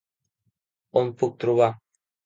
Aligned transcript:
On 1.03 1.13
puc 1.21 1.39
trobar?? 1.45 1.73